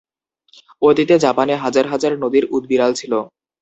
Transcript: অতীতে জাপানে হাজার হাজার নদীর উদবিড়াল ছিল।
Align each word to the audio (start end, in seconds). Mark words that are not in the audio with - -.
অতীতে 0.81 1.15
জাপানে 1.25 1.53
হাজার 1.63 1.85
হাজার 1.93 2.13
নদীর 2.23 2.45
উদবিড়াল 2.55 2.91
ছিল। 2.99 3.13